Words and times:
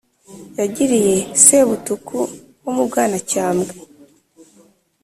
yagiriye 0.59 1.15
Sebutuku 1.43 2.17
wo 2.63 2.71
mu 2.77 2.83
Bwanacyambwe, 2.89 3.73